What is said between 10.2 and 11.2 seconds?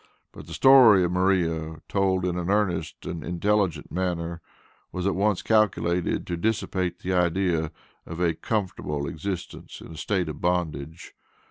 of bondage.